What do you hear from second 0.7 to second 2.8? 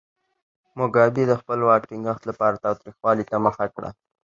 موګابي د خپل واک ټینګښت لپاره